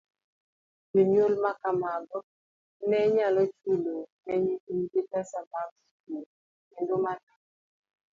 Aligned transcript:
Jonyuol 0.89 1.33
ma 1.43 1.51
kamago 1.61 2.19
ne 2.87 2.99
nyalo 3.15 3.41
chulo 3.59 3.95
ne 4.25 4.33
nyithindgi 4.43 4.99
pesa 5.09 5.39
mag 5.51 5.69
skul, 6.01 6.25
kendo 6.71 6.95
mano 7.03 7.27
ne 7.37 7.43